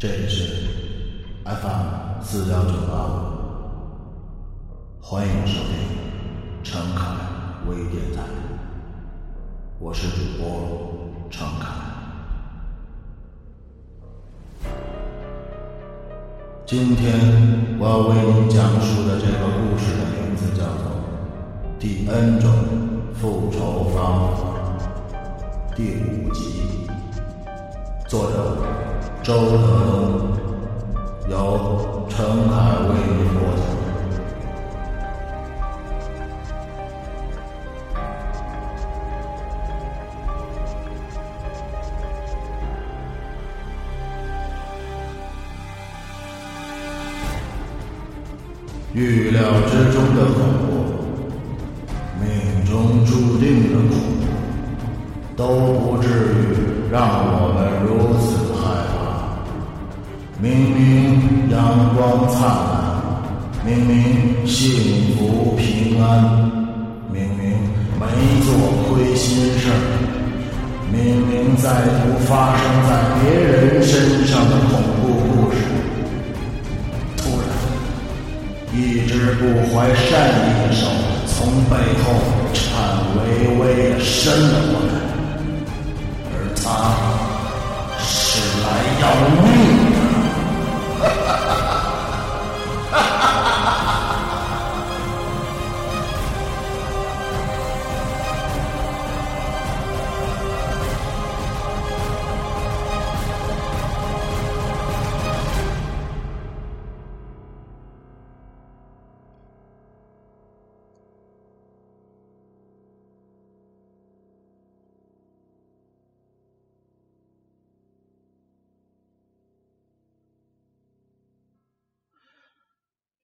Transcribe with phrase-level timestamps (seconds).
[0.00, 0.44] 这里是
[1.44, 3.04] FM 四幺九八。
[3.04, 5.74] 五，欢迎收听
[6.62, 7.04] 陈凯
[7.68, 8.22] 微电台，
[9.78, 10.48] 我是主播
[11.28, 11.66] 陈凯。
[16.64, 20.96] 今天我要为您讲述的这个故事的名字叫做
[21.78, 22.50] 《第 N 种
[23.12, 24.48] 复仇方法》
[25.76, 26.88] 第五集，
[28.08, 28.56] 作者
[29.22, 30.38] 周德东，
[31.28, 32.54] 由陈凯
[32.88, 33.60] 为您播讲。
[48.92, 50.18] 预料之中的
[62.32, 62.48] 灿烂，
[63.64, 66.06] 明明幸福平安，
[67.12, 67.52] 明明
[67.98, 68.06] 没
[68.44, 68.48] 做
[68.88, 69.72] 亏心事儿，
[70.92, 71.68] 明明在
[72.02, 75.56] 读发生在别人身上的恐怖故事。
[77.16, 77.42] 突然，
[78.74, 80.86] 一只不怀善意的手
[81.26, 82.04] 从背后
[82.54, 82.60] 颤
[83.16, 83.18] 巍
[83.58, 83.60] 巍
[83.90, 84.92] 的伸了过来，
[86.32, 86.64] 而他
[87.98, 88.08] 是
[88.62, 88.66] 来
[89.00, 89.04] 要
[89.42, 89.44] 命
[89.90, 89.96] 的。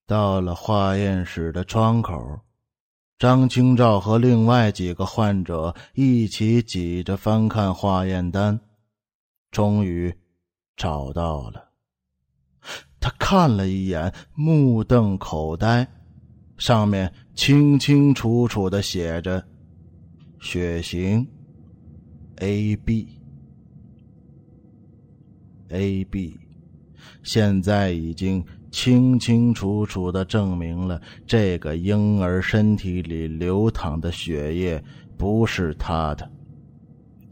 [0.07, 2.39] 到了化验室的窗口，
[3.19, 8.57] 张清照和另外几个患者一起挤着翻看化验单，
[9.51, 10.15] 终于
[10.77, 11.71] 找到了。
[13.01, 15.85] 他看了一眼，目瞪口呆，
[16.57, 19.45] 上面清清楚楚的写着：
[20.39, 21.27] 血型
[22.37, 23.09] AB。
[25.67, 26.39] AB，
[27.23, 34.83] 现在已经清清楚楚的证明了这个婴儿身体里流淌的血液
[35.17, 36.29] 不是他的。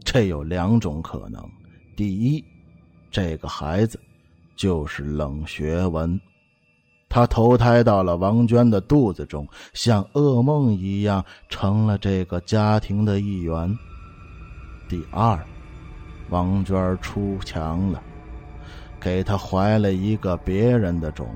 [0.02, 1.42] 这有两种可能：
[1.96, 2.44] 第一，
[3.10, 4.00] 这个孩子
[4.56, 6.18] 就是冷学文，
[7.08, 13.68] 他投胎到了王娟的肚子中，像噩梦一样成了这个家庭的一员；
[14.88, 15.38] 第二，
[16.30, 18.02] 王娟出墙了。
[19.00, 21.28] 给他怀了一个别人的种。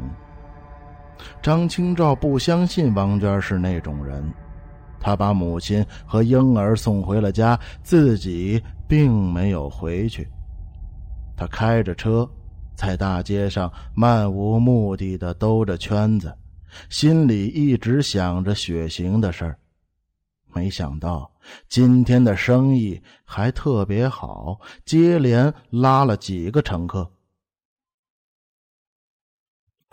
[1.42, 4.24] 张清照不相信王娟是那种人，
[4.98, 10.26] 他把母亲和婴儿送回了家，自己并没有回去。
[11.36, 12.28] 他开着车，
[12.74, 16.34] 在大街上漫无目的的兜着圈子，
[16.88, 19.58] 心里一直想着血型的事儿。
[20.52, 21.30] 没想到
[21.68, 27.10] 今天的生意还特别好，接连拉了几个乘客。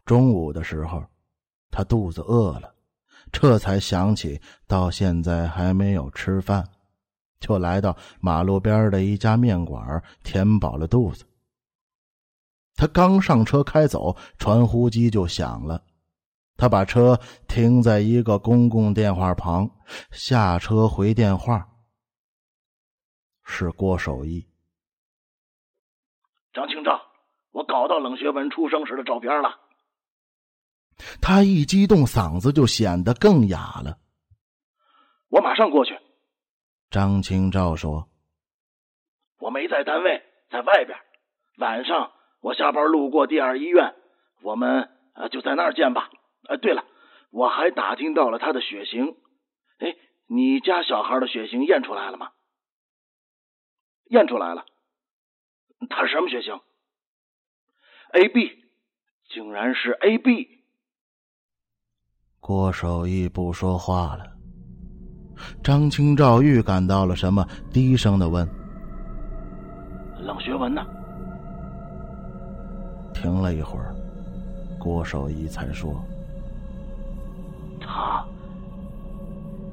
[0.07, 1.03] 中午的时候，
[1.69, 2.73] 他肚子饿了，
[3.29, 6.65] 这才想起到现在还没有吃饭，
[7.41, 11.25] 就来到马路边的一家面馆填饱了肚子。
[12.75, 15.83] 他刚上车开走，传呼机就响了。
[16.55, 19.69] 他把车停在一个公共电话旁，
[20.11, 21.67] 下车回电话。
[23.43, 24.47] 是郭守义。
[26.53, 27.01] 张清照，
[27.51, 29.66] 我搞到冷学文出生时的照片了。
[31.21, 33.97] 他一激动，嗓子就显得更哑了。
[35.29, 35.97] 我马上过去。
[36.89, 38.09] 张清照说
[39.39, 40.97] ：“我没在单位，在外边。
[41.57, 43.93] 晚上我下班路过第二医院，
[44.41, 46.09] 我们呃就在那儿见吧。
[46.47, 46.85] 呃，对了，
[47.29, 49.17] 我还打听到了他的血型。
[49.79, 49.95] 哎，
[50.27, 52.31] 你家小孩的血型验出来了吗？
[54.05, 54.65] 验出来了。
[55.89, 56.59] 他是什么血型
[58.13, 58.63] ？AB，
[59.29, 60.55] 竟然是 AB。”
[62.47, 64.23] 郭守义不说话了。
[65.61, 68.47] 张清照预感到了什么，低声的问
[70.17, 70.81] ：“冷学文呢？”
[73.13, 73.93] 停了一会儿，
[74.79, 75.93] 郭守义才说
[77.81, 78.25] ：“他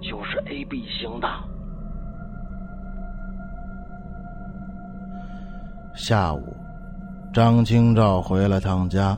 [0.03, 1.29] 就是 AB 型的。”
[5.95, 6.43] 下午，
[7.33, 9.17] 张清照回了趟家，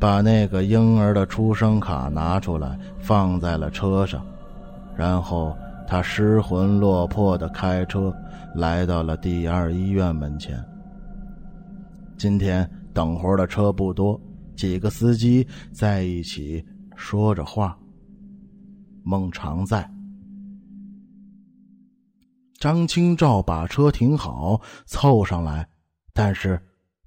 [0.00, 4.26] 把那个婴儿的出生卡拿出来放在了车上，
[4.96, 5.54] 然后
[5.86, 8.10] 他失魂落魄的开车
[8.54, 10.58] 来到了第二医院门前。
[12.16, 14.18] 今天等活的车不多，
[14.56, 16.64] 几个司机在一起
[16.96, 17.78] 说着话。
[19.02, 19.90] 孟常在，
[22.58, 25.68] 张清照把车停好，凑上来，
[26.14, 26.58] 但是。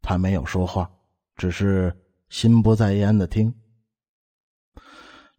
[0.06, 0.92] 他没有说话，
[1.38, 1.96] 只是
[2.34, 3.54] 心不在焉的听。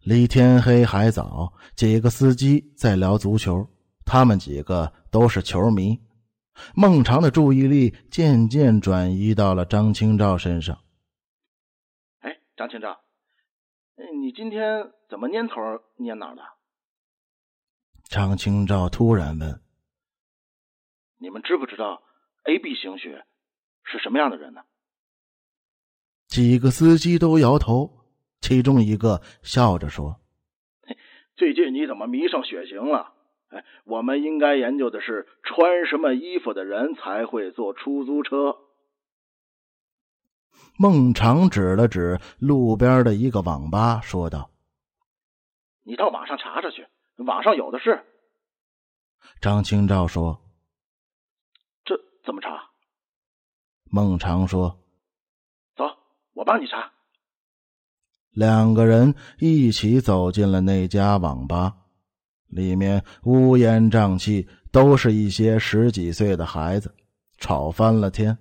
[0.01, 3.67] 离天黑还早，几个司机在聊足球，
[4.05, 5.99] 他们几个都是球迷。
[6.73, 10.79] 孟尝的注意力渐渐转移到了张清照身上。
[12.19, 13.01] 哎，张清照，
[14.21, 15.61] 你今天怎么蔫头
[15.97, 16.41] 蔫脑的？
[18.05, 19.61] 张清照突然问
[21.19, 22.01] ：“你们知不知道
[22.43, 23.25] A B 型血？”
[23.83, 24.61] 是什么样的人呢？
[26.35, 27.89] 几个司机都摇头，
[28.41, 30.19] 其中一个笑着说
[31.37, 33.13] ：“最近你怎么迷上血型了？
[33.47, 38.57] 哎，我们应该研究的是穿什么衣服的人才会坐出租车。”
[40.77, 44.51] 孟尝指了指路边的一个网吧，说道
[45.87, 46.85] ：“你到网上查查去，
[47.15, 48.03] 网上有的是。”
[49.39, 50.41] 张清照说
[51.85, 52.71] ：“这怎么查？”
[53.89, 54.84] 孟尝说：“走，
[56.35, 56.91] 我帮你查。”
[58.29, 61.73] 两个人一起走进了那家网吧，
[62.47, 66.93] 里面乌烟瘴气，都是一些十几岁的孩子，
[67.39, 68.37] 吵翻了天。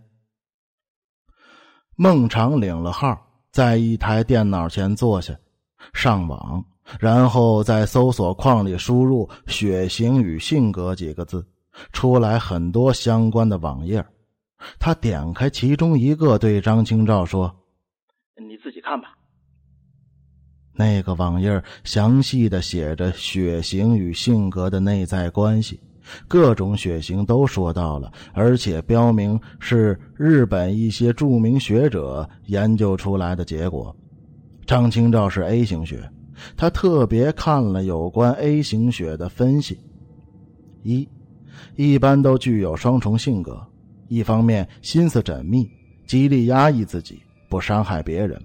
[1.97, 3.17] 孟尝领了号，
[3.53, 5.33] 在一台电脑前坐下，
[5.93, 6.65] 上网，
[6.99, 11.47] 然后在搜索框里输入“血型与性格”几个字，
[11.93, 14.05] 出来很多相关的网页。
[14.81, 17.55] 他点开其中一个，对张清照说
[18.37, 19.17] ：“你自己看吧。”
[20.77, 25.79] 那个网页详细的写着血型与性格的内在关系，
[26.27, 33.95] 各种血型都说到了，而且标明是日本一些著名学者研究出来的结果。
[34.67, 36.11] 张清照是 A 型血，
[36.57, 39.79] 他特别看了有关 A 型血的分析：
[40.83, 41.09] 一，
[41.77, 43.65] 一般都具有双重性格。
[44.09, 45.71] 一方面心思缜密，
[46.07, 47.23] 极力压抑自己，
[47.55, 48.37] 不伤害别人，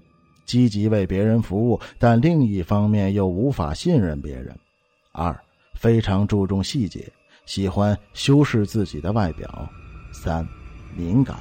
[0.46, 4.56] 积极为别人服务；但另一方面又无法信任别人。
[5.10, 5.36] 二，
[5.74, 7.12] 非常注重细节，
[7.44, 9.68] 喜欢修饰自己的外表。
[10.12, 10.46] 三，
[10.94, 11.36] 敏感，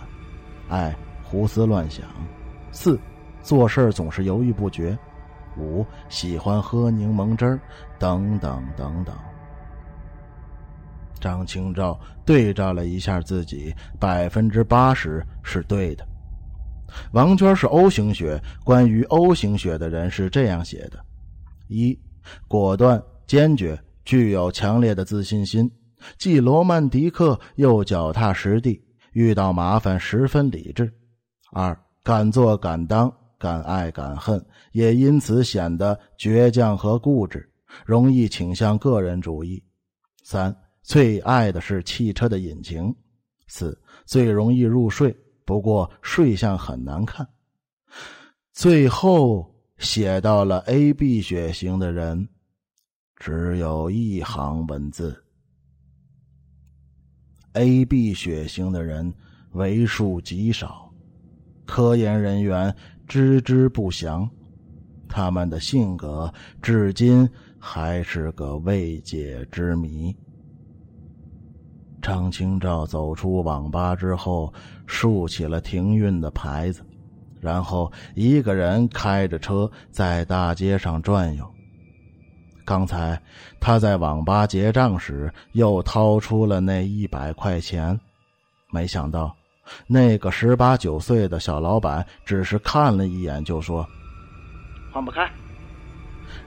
[0.67, 2.07] 爱胡思乱想。
[2.71, 2.99] 四，
[3.43, 4.97] 做事总是犹豫不决。
[5.55, 7.59] 五，喜欢喝柠檬汁儿，
[7.99, 9.15] 等等等等。
[11.19, 16.08] 张清照对照了一下自己，百分之八十是对的。
[17.11, 20.99] 王娟是 O 型血，关于 O 型血的人是这样写的：
[21.67, 21.97] 一、
[22.47, 25.69] 果断坚决，具有强烈的自信心，
[26.17, 28.81] 既罗曼蒂克又脚踏实地，
[29.13, 30.85] 遇到麻烦十分理智；
[31.51, 37.49] 二、敢做敢当，敢爱敢恨，也因此显得倔强和固执，
[37.85, 39.61] 容易倾向个人主义；
[40.23, 40.55] 三。
[40.81, 42.91] 最爱的是汽车的引擎，
[43.45, 45.15] 四最容易入睡，
[45.49, 47.27] 不过睡相很难看。
[48.53, 52.29] 最后写到了 A B 血型的人，
[53.15, 55.23] 只有一行文字
[57.53, 59.11] ：A B 血型的人
[59.53, 60.93] 为数极少，
[61.65, 62.71] 科研人员
[63.07, 64.29] 知之不详，
[65.07, 67.27] 他们的性格至今
[67.57, 70.15] 还是个未解之谜。
[72.01, 74.53] 张清照走出网吧之后，
[74.87, 76.81] 竖起了停运的牌子，
[77.39, 81.45] 然后一个人开着车在大街上转悠。
[82.65, 83.19] 刚才
[83.59, 87.99] 他在网吧结账时，又掏出了那一百块钱，
[88.71, 89.35] 没想到
[89.87, 93.85] 那个十八九岁的小老板只是看了一眼就说
[94.93, 95.27] ：“换不开。”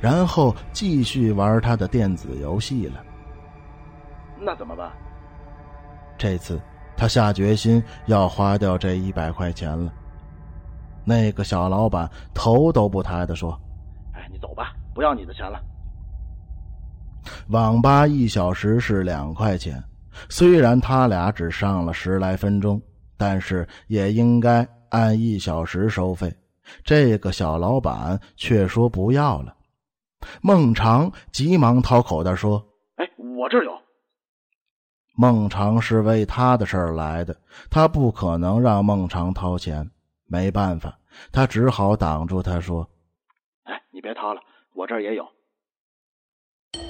[0.00, 3.04] 然后继续玩他的电子游戏了。
[4.40, 4.92] 那怎么办？
[6.23, 6.61] 这次
[6.97, 9.93] 他下决心要花掉这一百块钱了。
[11.05, 13.61] 那个小老板头都不抬的说
[14.14, 15.61] ：“哎，你走吧，不要你的钱了。”
[17.50, 19.83] 网吧一小时是两块钱，
[20.29, 22.81] 虽然他俩只上了十来分钟，
[23.17, 26.33] 但是也应该按一小时收费。
[26.85, 29.52] 这个小老板却说不要了。
[30.41, 32.72] 孟尝急忙掏口袋说：“哎，我这有。”
[35.14, 37.37] 孟尝是为他的事儿来的，
[37.71, 39.88] 他不可能让孟尝掏钱。
[40.26, 40.99] 没办法，
[41.31, 42.88] 他只好挡住他说
[43.64, 44.40] ：“哎，你别掏了，
[44.75, 45.25] 我这儿也有。”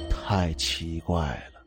[0.09, 1.21] 太奇怪
[1.53, 1.61] 了，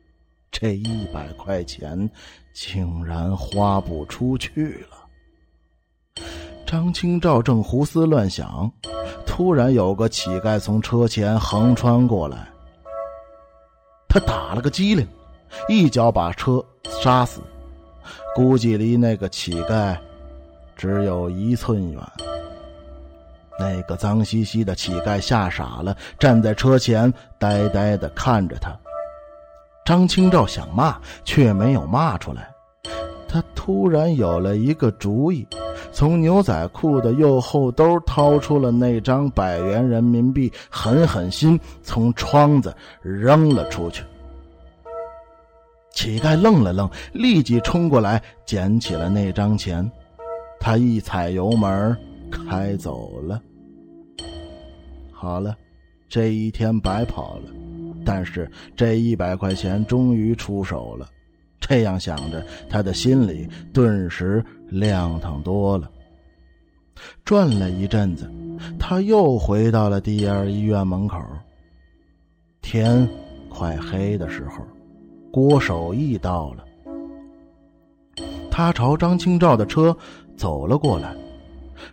[0.50, 2.10] 这一百块钱
[2.54, 6.24] 竟然花不出去了。
[6.66, 8.72] 张清照正胡思乱想，
[9.26, 12.48] 突然有个乞丐从车前横穿过来，
[14.08, 15.06] 他打了个激灵，
[15.68, 17.40] 一脚把车刹死，
[18.34, 19.96] 估计离那个乞丐
[20.76, 22.00] 只有一寸远。
[23.58, 28.70] 那个脏兮兮的乞丐吓傻了，站在车前呆呆的看着他。
[29.84, 32.50] 张清照想骂，却没有骂出来。
[33.28, 35.46] 他突然有了一个主意，
[35.90, 44.04] 从牛仔裤的右后兜掏出了那张百元人民币，狠狠心从窗子扔了出去。
[45.96, 49.90] 乞丐愣了愣，立即冲过来捡起了那张钱。
[50.60, 51.96] 他一踩油门。
[52.28, 53.40] 开走了。
[55.12, 55.56] 好了，
[56.08, 57.44] 这一天白跑了，
[58.04, 61.08] 但是这一百块钱终于出手了。
[61.60, 65.88] 这样想着，他的心里顿时亮堂多了。
[67.24, 68.28] 转了一阵子，
[68.76, 71.22] 他又回到了第二医院门口。
[72.60, 73.08] 天
[73.48, 74.66] 快黑的时候，
[75.36, 76.64] 郭守义到了，
[78.50, 79.94] 他朝张清照的车
[80.34, 81.14] 走了过来。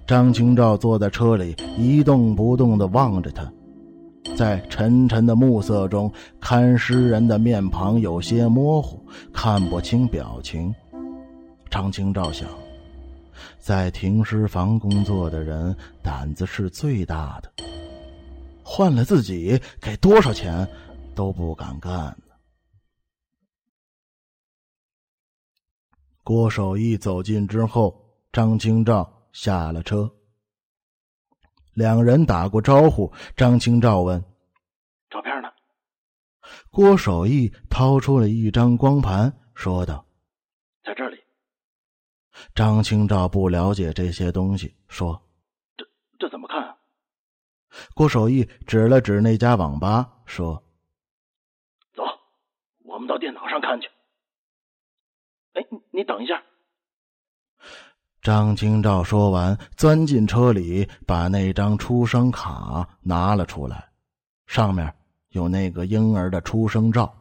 [0.08, 3.52] 张清照坐在车里一动不动的望着他，
[4.38, 6.10] 在沉沉的暮色中，
[6.40, 8.98] 看尸人的面庞有些模糊，
[9.34, 10.74] 看不清表情。
[11.70, 12.48] 张清照想，
[13.60, 17.52] 在停尸房工作的人胆子是最大的，
[18.64, 20.66] 换了自己，给多少钱
[21.14, 22.16] 都不敢干
[26.24, 29.20] 郭守义走近之后，张清照。
[29.34, 30.08] 下了车，
[31.74, 33.12] 两人打过招呼。
[33.36, 34.24] 张清照问
[35.10, 35.50] ：“照片呢？”
[36.70, 40.06] 郭守义掏出了一张光盘，说道
[40.86, 41.18] ：“在这里。”
[42.54, 45.20] 张清照不了解这些东西，说
[45.76, 45.84] ：“这
[46.20, 46.78] 这怎么看？”啊？”
[47.96, 50.64] 郭守义指了指那家网吧，说
[51.96, 52.04] ：“走，
[52.84, 53.90] 我们到电脑上看去。”
[55.54, 56.42] 哎，你等一下。
[58.22, 63.90] 张清照说完，钻进车里，把那张出生卡拿了出来，
[64.48, 64.94] 上面
[65.30, 67.14] 有那个婴儿的出生照。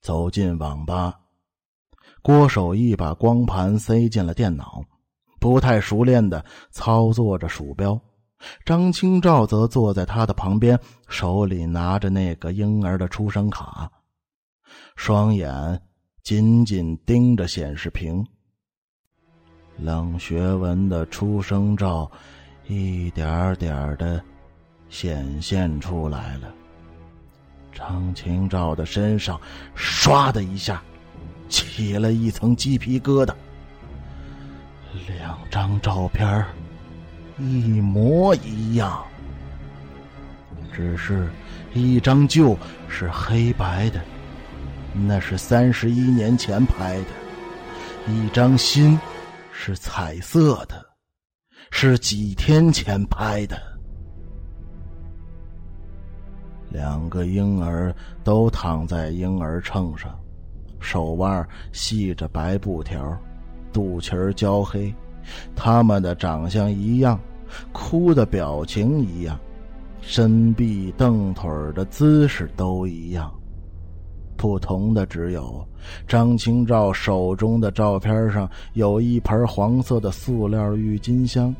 [0.00, 1.20] 走进网吧，
[2.22, 4.82] 郭守义把光盘塞进了电脑，
[5.38, 8.00] 不太熟练的操作着鼠标。
[8.64, 10.76] 张清照则坐在他的旁边，
[11.06, 13.88] 手里拿着那个婴儿的出生卡，
[14.96, 15.80] 双眼
[16.22, 18.24] 紧紧盯着显示屏。
[19.78, 22.08] 冷学文的出生照，
[22.68, 24.22] 一点点的
[24.88, 26.54] 显现出来了。
[27.72, 29.40] 张清照的身上
[29.76, 30.80] 唰的一下
[31.48, 33.34] 起了一层鸡皮疙瘩。
[35.08, 36.44] 两张照片
[37.38, 39.02] 一模一样，
[40.72, 41.28] 只是
[41.74, 42.56] 一张旧
[42.88, 44.00] 是黑白的，
[44.94, 48.98] 那是三十一年前拍的；一张新。
[49.64, 50.84] 是彩色的，
[51.70, 53.56] 是几天前拍的。
[56.68, 57.94] 两个婴儿
[58.24, 60.18] 都躺在婴儿秤上，
[60.80, 63.16] 手腕系着白布条，
[63.72, 64.92] 肚脐儿焦黑。
[65.54, 67.20] 他们的长相一样，
[67.70, 69.38] 哭的表情一样，
[70.00, 73.32] 伸臂蹬腿的姿势都一样。
[74.42, 75.64] 不同的只有，
[76.08, 81.54] 张清照手中的照片上有一盆黄色的塑料郁金香，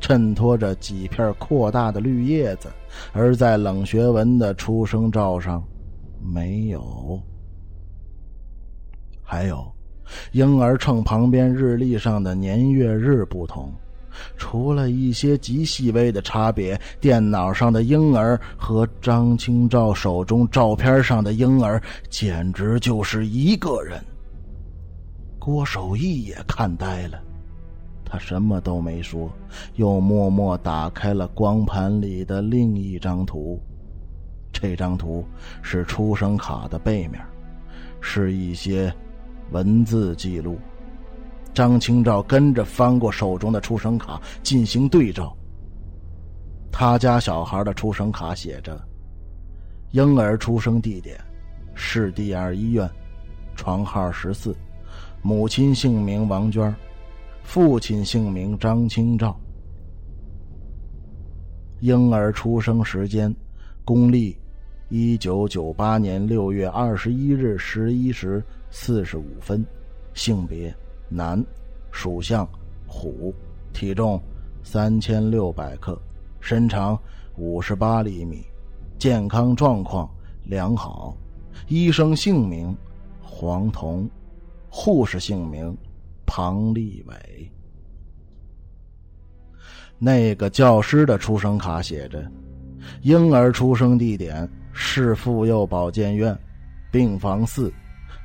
[0.00, 2.70] 衬托着几片扩大的绿叶子；
[3.12, 5.62] 而在冷学文的出生照上，
[6.22, 7.20] 没有。
[9.22, 9.62] 还有，
[10.32, 13.70] 婴儿秤旁边日历上的年月日不同。
[14.36, 24.02] 除了一些极细微的差别，电脑上的婴儿和张清照手中照片上的婴儿简直就是一个人。
[25.38, 27.20] 郭守义也看呆了，
[28.04, 29.30] 他什么都没说，
[29.74, 33.60] 又默默打开了光盘里的另一张图。
[34.52, 35.22] 这张图
[35.60, 37.20] 是出生卡的背面，
[38.00, 38.90] 是一些
[39.50, 40.58] 文字记录。
[41.54, 45.34] 张清照跟着翻过手中的出生卡进行对照。
[46.70, 48.78] 他家小孩的出生卡写着
[49.92, 51.16] ：“婴儿出生地点
[51.74, 52.90] 市第二医院，
[53.54, 54.54] 床号十四，
[55.22, 56.74] 母亲姓名王娟，
[57.44, 59.38] 父亲姓名张清照。
[61.78, 63.32] 婴儿出生时间，
[63.84, 64.36] 公历
[64.88, 69.64] 一九九八年六月二十一日十一时四十五分，
[70.14, 70.74] 性别
[71.08, 71.42] 男，
[71.90, 72.48] 属相
[72.86, 73.34] 虎，
[73.72, 74.20] 体重
[74.62, 76.00] 三千六百克，
[76.40, 76.98] 身长
[77.36, 78.44] 五十八厘米，
[78.98, 80.08] 健康状况
[80.44, 81.16] 良好。
[81.68, 82.76] 医生姓名
[83.22, 84.08] 黄彤，
[84.68, 85.76] 护士姓名
[86.26, 87.52] 庞立伟。
[89.98, 92.28] 那个教师的出生卡写着：
[93.02, 96.36] 婴儿出生地点市妇幼保健院
[96.90, 97.72] 病房四，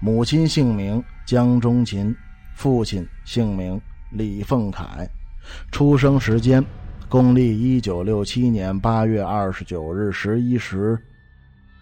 [0.01, 2.13] 母亲姓名江中琴，
[2.59, 3.79] 父亲姓名
[4.11, 5.09] 李凤凯，
[5.71, 6.61] 出生时间
[7.07, 10.99] 公历一九六七年八月二十九日十一时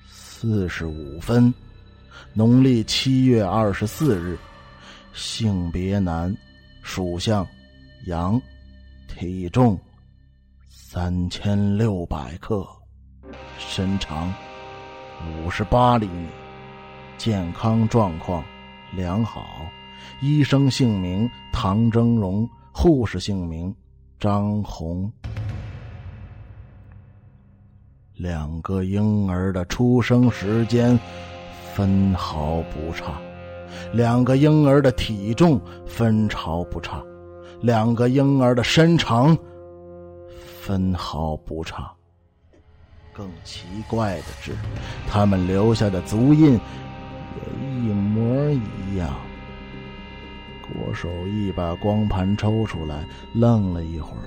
[0.05, 1.51] 四十五分，
[2.31, 4.37] 农历七月二十四日，
[5.13, 6.31] 性别男，
[6.83, 7.43] 属相
[8.05, 8.39] 羊。
[9.07, 9.79] 体重
[10.69, 12.63] 三千六百克，
[13.57, 14.31] 身长
[15.43, 16.27] 五十八厘米，
[17.17, 18.43] 健康状况
[18.95, 19.65] 良好。
[20.21, 23.73] 医生姓名唐峥嵘，护士姓名
[24.19, 25.11] 张红。
[28.15, 30.99] 两个婴儿的出生时间
[31.73, 33.21] 分毫不差，
[33.93, 37.03] 两个婴儿的体重分毫不差。
[37.61, 39.37] 两个婴儿的身长
[40.61, 41.91] 分毫不差。
[43.13, 44.55] 更奇怪的是，
[45.07, 49.11] 他们留下的足印也一模一样。
[50.73, 54.23] 郭守义把光盘抽出来，愣了一会儿，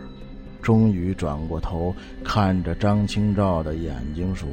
[0.62, 4.48] 终于转过头，看着张清照的眼睛说：“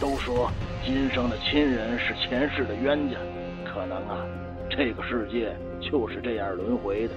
[0.00, 0.50] 都说
[0.84, 3.16] 今生的亲人是前世的冤家，
[3.64, 4.24] 可能啊。”
[4.70, 7.14] 这个世界就是这样轮回的，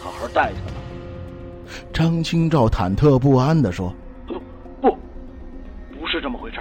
[0.00, 0.80] 好好待他吧。
[1.92, 3.92] 张清照忐忑不安的说
[4.26, 4.34] ：“不，
[4.80, 4.96] 不，
[5.98, 6.60] 不是这么回事。”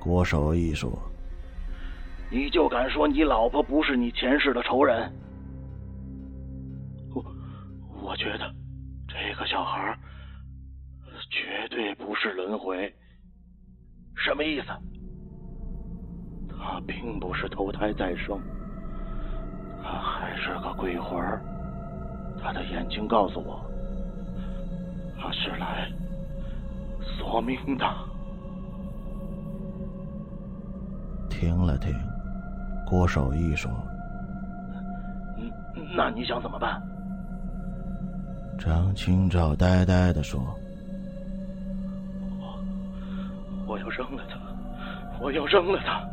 [0.00, 0.90] 郭守义说
[2.32, 5.12] ：“你就敢说你老婆不是你前世的仇人？
[7.14, 7.22] 我，
[8.02, 8.50] 我觉得
[9.06, 9.94] 这个小孩
[11.30, 12.90] 绝对不是轮回。
[14.16, 14.68] 什么意思？
[16.48, 18.40] 他并不是投胎再生。”
[19.84, 21.20] 他还是个鬼魂
[22.40, 23.60] 他的眼睛告诉我，
[25.20, 25.86] 他是来
[27.18, 27.84] 索命的。
[31.28, 31.92] 停了停，
[32.92, 33.70] 郭守义说
[35.40, 35.50] ：“嗯，
[35.96, 36.78] 那你想怎么办？”
[38.60, 40.38] 张清照呆呆的说
[42.38, 42.54] ：“我
[43.66, 44.36] 我要扔了他，
[45.22, 46.06] 我要扔了他。”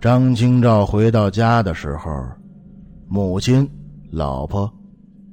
[0.00, 2.08] 张清照回到家的时候，
[3.08, 3.68] 母亲、
[4.12, 4.72] 老婆，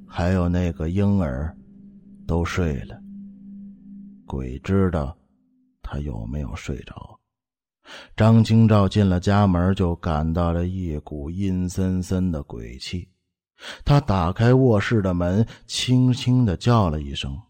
[0.08, 1.56] 还有那个婴儿，
[2.26, 3.00] 都睡了。
[4.26, 5.16] 鬼知道
[5.92, 7.20] 他有没有睡着。
[8.16, 13.12] 张清照进了家门，就感到了一股阴森森的鬼气。
[13.84, 17.42] 他打开卧室的门，轻轻的叫了一声：“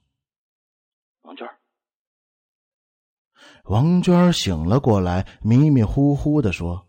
[1.23, 1.45] 王娟。”
[3.65, 6.87] 王娟醒了过来，迷迷糊糊的说。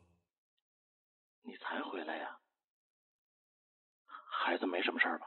[1.43, 2.39] 你才回来呀？
[4.07, 5.21] 孩子没什么事儿，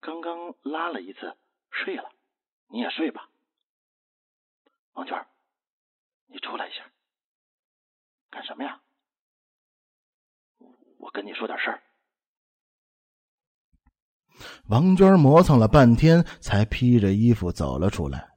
[0.00, 1.34] 刚刚拉了一次，
[1.70, 2.04] 睡了，
[2.68, 3.28] 你也睡吧。
[4.98, 5.16] 王娟，
[6.26, 6.82] 你出来一下，
[8.32, 8.80] 干什么呀？
[10.98, 11.80] 我跟你说点事儿。
[14.66, 18.28] 王娟磨蹭了半天，才披着衣服走了出来。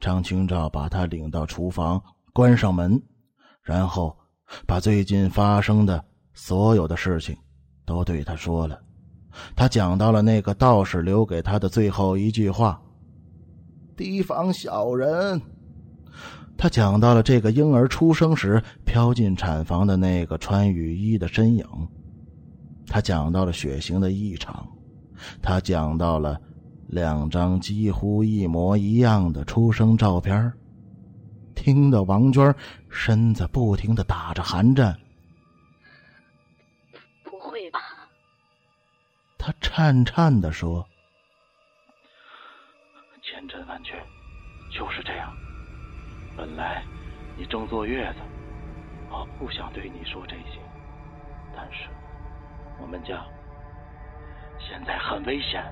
[0.00, 2.02] 张清照把她领到厨房，
[2.32, 3.00] 关上门，
[3.62, 4.18] 然后
[4.66, 7.38] 把最近发生的所有的事情
[7.86, 8.82] 都对她说了。
[9.54, 12.82] 他讲到了那个道士留给他的最后一句话
[13.96, 15.40] ：“提防小人。”
[16.56, 21.66] 他讲到了这个婴儿出生时飘进产房的那个穿雨衣的身影。
[22.86, 24.66] 他讲到了血型的异常。
[25.42, 26.40] 他讲到了
[26.86, 30.52] 两张几乎一模一样的出生照片。
[31.54, 32.54] 听得王娟
[32.90, 34.98] 身子不停的打着寒战。
[39.38, 40.86] 他颤颤的说
[43.22, 43.92] ：“千真万确，
[44.72, 45.30] 就是这样。
[46.36, 46.84] 本来
[47.36, 48.20] 你正坐月子，
[49.10, 50.60] 我不想对你说这些，
[51.54, 51.88] 但是
[52.80, 53.24] 我们家
[54.58, 55.64] 现在很危险。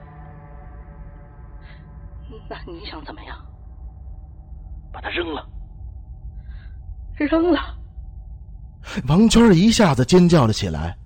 [2.48, 3.36] 那你想怎么样？
[4.92, 5.46] 把他扔了。
[7.16, 7.78] 扔了。
[9.08, 10.96] 王娟一下子尖叫了起来。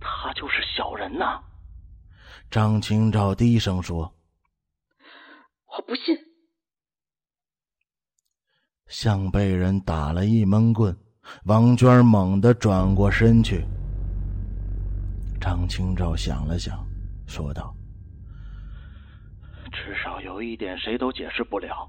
[0.00, 1.40] 他就是小人呐！
[2.50, 4.12] 张清照低声说
[5.66, 6.16] ：“我不信。”
[8.88, 10.96] 像被人打了一闷棍，
[11.44, 13.64] 王娟猛地转过身去。
[15.40, 16.84] 张清照想了想，
[17.26, 17.74] 说道
[19.70, 21.88] ：“至少有一点，谁都解释不了，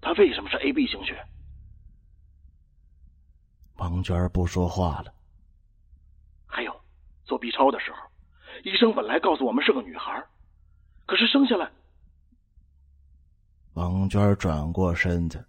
[0.00, 1.16] 他为什么是 A B 型血。”
[3.78, 5.14] 王娟不说话了。
[6.46, 6.74] 还有，
[7.24, 7.98] 做 B 超的时候，
[8.64, 10.22] 医生本来告诉我们是个女孩，
[11.06, 11.70] 可是生下来……
[13.74, 15.44] 王娟转过身子，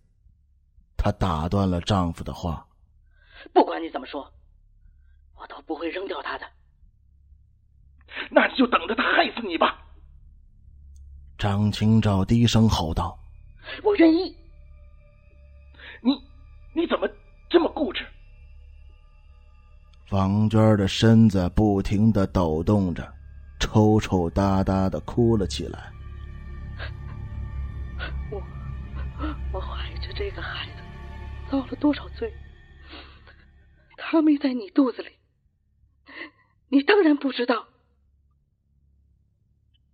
[1.06, 2.66] 她打断了丈夫的话
[3.54, 4.28] ：“不管你怎么说，
[5.36, 6.48] 我都不会扔掉他的。”
[8.32, 9.80] 那你就等着他害死你吧！
[11.38, 13.16] 张清照低声吼道
[13.86, 14.36] ：“我愿意。”
[16.02, 16.12] 你
[16.74, 17.08] 你怎么
[17.52, 18.04] 这么固执？
[20.10, 23.14] 王娟的身子不停的抖动着，
[23.60, 25.94] 抽抽搭搭的哭了起来。
[28.32, 28.42] 我
[29.54, 30.82] 我怀着这个孩子
[31.56, 32.34] 遭了多少罪？
[33.96, 35.10] 他没在你肚子里，
[36.68, 37.66] 你当然不知道。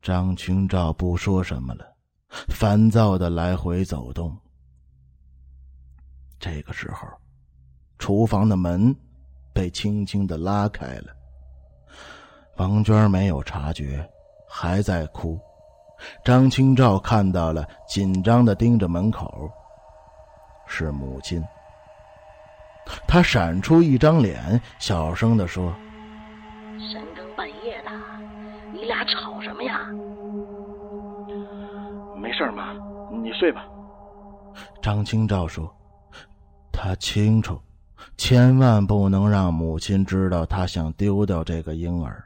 [0.01, 1.85] 张清照不说什么了，
[2.49, 4.35] 烦躁的来回走动。
[6.39, 7.07] 这个时候，
[7.99, 8.95] 厨房的门
[9.53, 11.15] 被轻轻的拉开了。
[12.57, 14.03] 王娟没有察觉，
[14.49, 15.39] 还在哭。
[16.25, 19.47] 张清照看到了，紧张的盯着门口。
[20.71, 21.43] 是母亲。
[23.05, 25.75] 他闪出一张脸，小声的说
[26.91, 27.91] ：“深更半夜的，
[28.73, 29.85] 你俩吵什么呀？”
[32.17, 32.71] 没事，妈，
[33.21, 33.65] 你睡吧。
[34.81, 35.69] 张清照说
[36.71, 37.59] ：“他清楚，
[38.17, 42.23] 千万不能让母亲知道他想丢掉这个婴儿，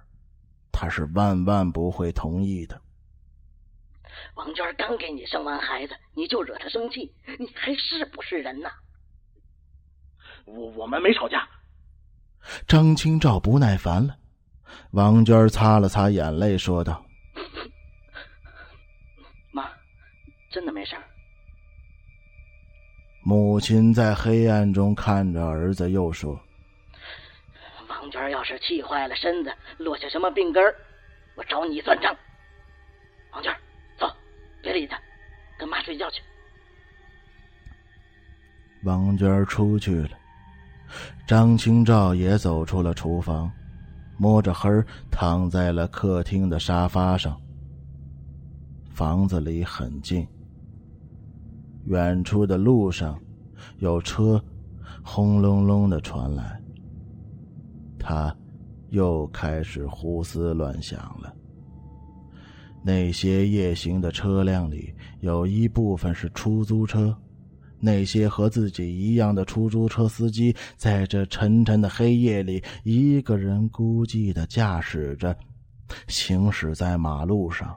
[0.72, 2.80] 他是万万不会同意的。”
[4.36, 8.70] 王娟刚给你生完孩子，你就惹她生气，你还是不是人呐？
[10.46, 11.48] 我我们没吵架。
[12.68, 14.16] 张清照不耐烦了，
[14.92, 17.04] 王娟擦了擦眼泪，说道。
[19.52, 19.68] 妈
[20.52, 20.96] 真的没事。
[23.24, 26.40] 母亲在黑暗中看着儿子，又说
[27.90, 30.64] ：“王娟要是气坏了身子，落下什么病根
[31.36, 32.16] 我找你算账。”
[33.34, 33.60] 王娟，走，
[34.66, 35.00] 别理他，
[35.60, 36.24] 跟妈睡觉去。
[38.84, 40.18] 王娟出去了，
[41.28, 43.52] 张清照也走出了厨房，
[44.18, 44.68] 摸着黑
[45.12, 47.40] 躺在了客厅的沙发上。
[48.90, 50.28] 房子里很静。
[51.86, 53.22] 远处的路上，
[53.78, 54.44] 有车
[55.04, 56.60] 轰隆隆的传来。
[58.00, 58.36] 他
[58.90, 61.32] 又开始胡思乱想了。
[62.88, 67.18] 那些夜行的车辆里，有一部分是出租车。
[67.80, 75.36] 那些和自己一样的出租车司机，在这沉沉的黑夜里，一个人孤寂的驾驶着，
[76.08, 77.76] 行驶在马路上。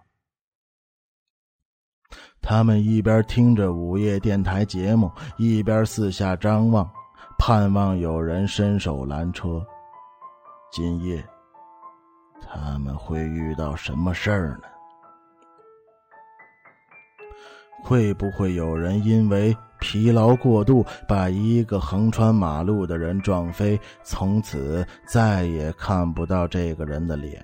[2.42, 6.87] 他们一边听着午夜电台节目，一边四下张望，
[7.38, 9.66] 盼望有人伸手拦车。
[10.71, 11.25] 今夜，
[12.42, 14.68] 他们会遇到什么事儿呢？
[17.82, 27.40] 会不会有人因为疲劳过度，把一个横穿马路的人撞飞，从此再也看不到这个人的脸？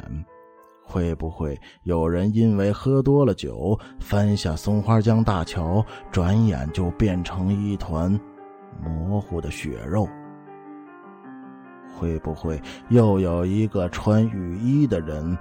[0.87, 8.21] 会不会有人因为喝多了酒，翻下松花江大桥，转眼就变成一团
[8.83, 10.07] 模糊的血肉？
[11.97, 15.39] 会不会又有一个穿雨衣的人，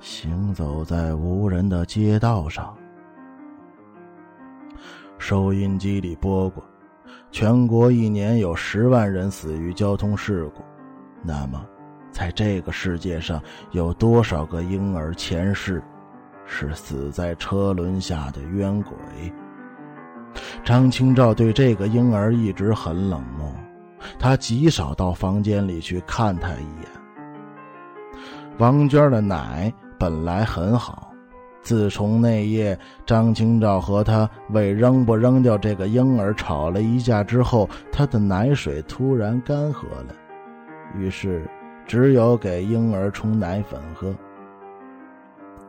[0.00, 2.74] 行走在无人的街道上？
[5.22, 6.60] 收音机里播过，
[7.30, 10.64] 全国一年有十万人死于交通事故，
[11.22, 11.64] 那么？
[12.10, 15.80] 在这个世界上，有多少个婴儿前世
[16.44, 18.96] 是死在车轮下的冤鬼？
[20.64, 23.48] 张清照对这个婴儿一直很冷漠，
[24.18, 28.18] 他极少到房间里去看他一眼。
[28.58, 31.11] 王娟的奶本来很好，
[31.62, 40.14] 自从那夜张清照和他为扔不扔掉这个婴儿吵了一架之后，他的奶水突然干涸了，
[40.96, 41.48] 于是。
[41.84, 44.14] 只有给婴儿冲奶粉喝。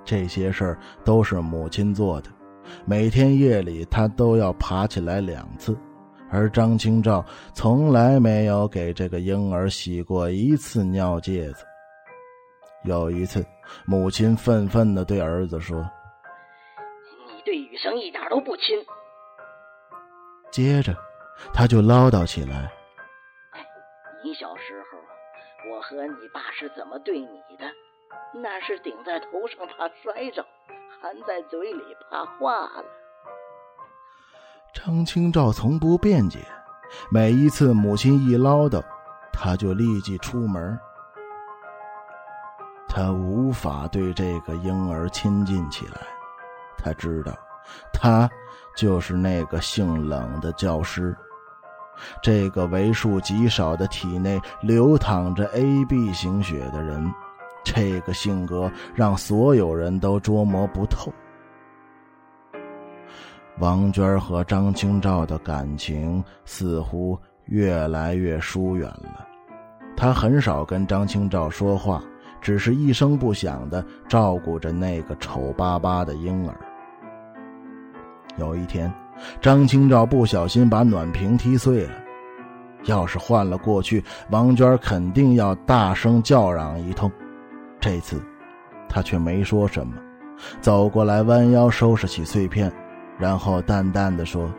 [0.06, 2.30] 这些事儿都是母亲做的，
[2.86, 5.76] 每天夜里她都要爬起来两次，
[6.30, 11.66] 而张清照从来没有给这个婴儿洗过一次尿介子。
[12.84, 13.46] 有一次，
[13.86, 15.80] 母亲愤愤的对儿子说
[17.34, 18.78] ：“你对雨生一点都不亲。”
[20.52, 20.94] 接着，
[21.54, 22.72] 他就唠叨起来
[24.24, 27.66] ：“你小时候，我和你爸是怎么对你的？
[28.36, 30.46] 那是顶在头上怕摔着，
[31.02, 32.86] 含在嘴里怕化了。”
[34.74, 36.40] 张清照从不辩解，
[37.10, 38.84] 每一次母亲一唠叨，
[39.32, 40.78] 他就立即出门。
[42.96, 46.02] 他无法对这个婴儿亲近起来，
[46.78, 47.34] 他知道，
[47.92, 48.30] 他
[48.78, 51.16] 就是那个姓冷的教师。
[52.22, 57.12] 这个为数极少的体内流淌着 AB 型血的人，
[57.64, 61.12] 这个性格让所有人都捉摸不透。
[63.58, 69.28] 王娟和张清照的感情似乎越来越疏远了。
[69.98, 72.04] 她很少跟张清照说话，
[72.44, 76.54] 只是一声不响的照顾着那个丑巴巴的婴儿。
[78.38, 78.94] 有一天，
[79.42, 81.94] 张清照不小心把暖瓶踢碎了。
[82.84, 87.10] 要是换了过去，王娟肯定要大声叫嚷一通。
[87.80, 88.22] 这次，
[88.90, 89.94] 她却没说什么，
[90.60, 92.72] 走过来弯腰收拾起碎片。
[93.18, 94.52] 然后淡淡的说：“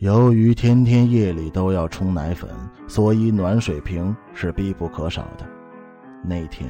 [0.00, 2.50] 由于天天夜里都要冲奶粉，
[2.86, 5.46] 所以暖水瓶是必不可少的。
[6.22, 6.68] 那天，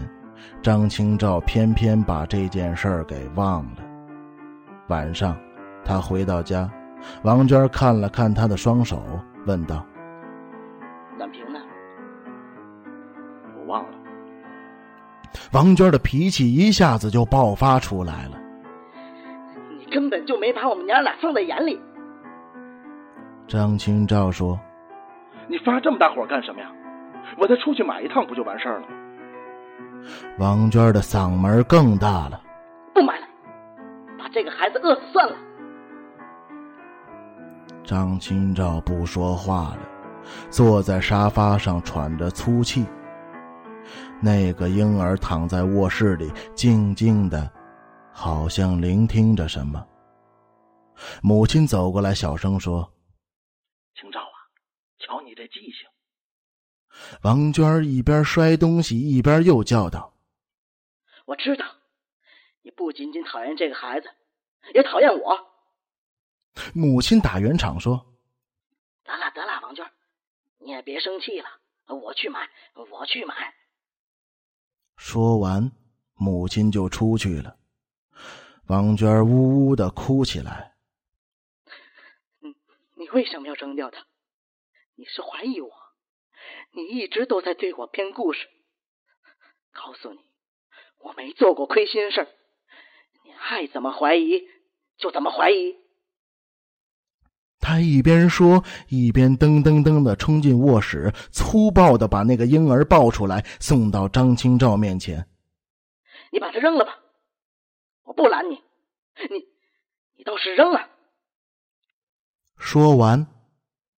[0.63, 3.79] 张清照偏偏把这件事儿给忘了。
[4.87, 5.37] 晚上，
[5.85, 6.71] 他回到家，
[7.25, 9.03] 王娟看了看他的双手，
[9.45, 9.85] 问道
[11.19, 11.59] ：“暖瓶呢？”
[13.59, 13.99] 我忘了。
[15.51, 18.39] 王娟的脾气一下子就爆发出来了。
[19.77, 21.77] 你根本就没把我们娘俩放在眼里。
[23.49, 24.59] 张清照说
[25.49, 26.71] ：“你发这么大火干什么呀？
[27.39, 28.87] 我再出去买一趟不就完事儿了？”
[30.39, 32.43] 王娟的嗓门更大了
[32.93, 33.27] ：“不买了，
[34.19, 35.37] 把这个孩子饿死算了。”
[37.85, 39.79] 张清照不说话了，
[40.51, 42.85] 坐在沙发上喘着粗气。
[44.21, 47.49] 那个婴儿躺在卧室里，静静的，
[48.13, 49.85] 好像聆听着什么。
[51.23, 52.96] 母亲走过来，小声说：“清照啊，
[55.37, 55.87] 这记性。”
[57.23, 60.15] 王娟一边摔东西，一边又叫道
[61.27, 61.65] ：“我知道，
[62.63, 64.09] 你不仅仅讨厌这个孩子，
[64.75, 65.47] 也讨厌我。”
[66.75, 68.17] 母亲打圆场说
[69.05, 69.85] ：“得了得了，王娟，
[70.59, 71.47] 你也别生气了，
[71.95, 72.49] 我去买，
[72.91, 73.55] 我去买。”
[74.97, 75.71] 说完，
[76.15, 77.59] 母亲就出去了。
[78.69, 80.75] 王娟呜呜的哭起来。
[82.41, 82.55] 你
[82.95, 84.07] 你为什么要扔掉他？
[84.97, 85.71] 你是怀疑我？
[86.73, 88.49] 你一直都在对我编故事。
[89.73, 90.19] 告诉你，
[91.03, 92.27] 我没做过亏心事
[93.25, 94.43] 你爱怎么怀疑
[94.97, 95.77] 就怎么怀疑。
[97.61, 105.29] 他一边说，一边噔噔噔的冲进卧室，粗暴的把那个婴儿抱出来，送到张清照面前。
[106.33, 107.01] 你把他扔了吧，
[108.05, 108.63] 我不拦你。
[109.31, 109.49] 你，
[110.17, 110.89] 你倒是扔了。
[112.57, 113.27] 说完，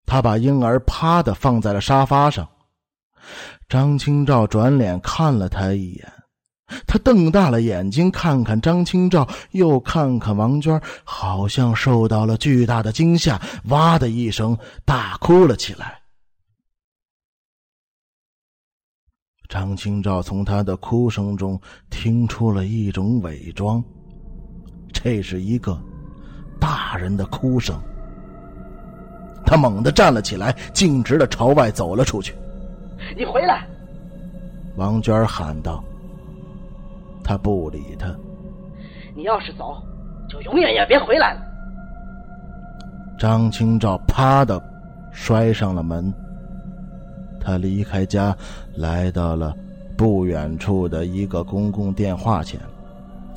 [0.09, 2.49] 他把婴儿啪的放在了沙发上。
[3.69, 6.13] 张清照转脸看了他一眼。
[6.87, 15.99] 他瞪大了眼睛，看看张清照，又看看王娟，好像受到了巨大的惊吓，哇的一声大哭了起来。
[19.49, 23.83] 张清照从他的哭声中听出了一种伪装，
[24.93, 25.79] 这是一个
[26.61, 27.81] 大人的哭声。
[29.49, 32.35] 他猛地站了起来，径直的朝外走了出去。
[33.17, 33.67] “你回来！”
[34.77, 35.83] 王娟喊道。
[37.25, 38.15] 他不理他。
[39.17, 39.83] 你要是走，
[40.29, 41.41] 就永远也别回来了。
[43.19, 44.63] 张清照啪的
[45.13, 46.13] 摔上了门。
[47.41, 48.37] 他离开家，
[48.77, 49.55] 来到了
[49.97, 52.61] 不远处的一个公共电话前，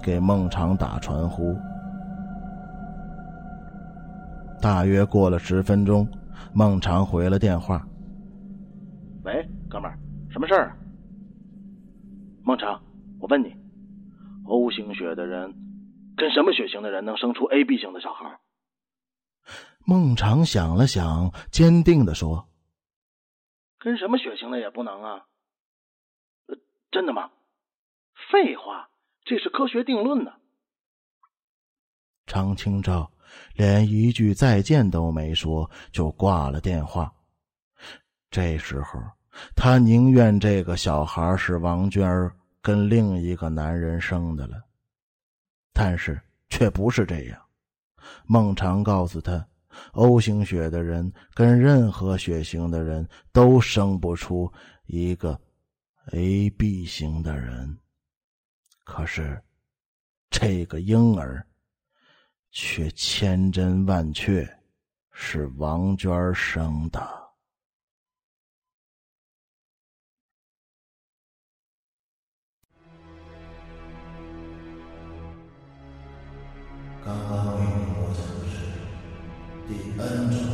[0.04, 1.56] 给孟尝打传呼。
[4.62, 6.08] 大约过了十分钟，
[6.54, 7.86] 孟尝回了电话
[9.26, 9.98] ：“喂，哥们儿，
[10.30, 10.78] 什么事儿？
[12.44, 12.82] 孟尝，
[13.20, 13.56] 我问你。”
[14.46, 15.54] O 型血的人
[16.18, 18.40] 跟什么血型的人能生出 AB 型的小孩？
[19.86, 22.48] 孟尝想了想，坚定的说
[23.80, 25.26] ：“跟什么血型的也不能啊！
[26.92, 27.32] 真的吗？
[28.32, 28.90] 废话，
[29.24, 30.34] 这是科学定论呢。”
[32.28, 33.12] 常清照
[33.56, 37.12] 连一句再见都没说，就挂了电话。
[38.30, 39.00] 这时候，
[39.56, 44.64] 他宁愿这个小孩是王娟儿跟另一个男人生的了，
[45.74, 47.42] 但是却不是这样。
[48.26, 49.46] 孟尝告诉他
[49.94, 54.52] ，O 型血的人跟任何血型的人都生不出
[54.86, 55.40] 一个
[56.12, 57.78] AB 型的人。
[58.84, 59.42] 可是，
[60.30, 61.46] 这个婴儿
[62.52, 64.46] 却千真万确
[65.14, 67.00] 是王娟生的。
[77.04, 78.58] 刚刚为你播讲的是
[79.68, 80.51] 第 N 章。